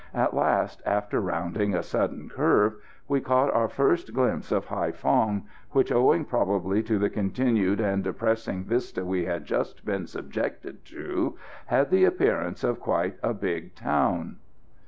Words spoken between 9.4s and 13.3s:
just been subjected to, had the appearance of quite